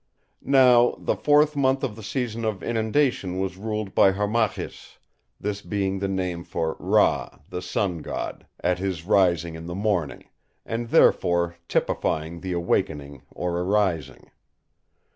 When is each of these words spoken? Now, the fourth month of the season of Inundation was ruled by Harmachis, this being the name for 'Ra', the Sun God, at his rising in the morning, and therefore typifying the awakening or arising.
Now, 0.41 0.95
the 0.97 1.15
fourth 1.15 1.55
month 1.55 1.83
of 1.83 1.95
the 1.95 2.01
season 2.01 2.43
of 2.43 2.63
Inundation 2.63 3.37
was 3.39 3.55
ruled 3.55 3.93
by 3.93 4.11
Harmachis, 4.13 4.97
this 5.39 5.61
being 5.61 5.99
the 5.99 6.07
name 6.07 6.43
for 6.43 6.75
'Ra', 6.79 7.29
the 7.51 7.61
Sun 7.61 7.99
God, 7.99 8.47
at 8.63 8.79
his 8.79 9.05
rising 9.05 9.53
in 9.53 9.67
the 9.67 9.75
morning, 9.75 10.23
and 10.65 10.89
therefore 10.89 11.57
typifying 11.67 12.39
the 12.41 12.51
awakening 12.53 13.21
or 13.29 13.59
arising. 13.59 14.31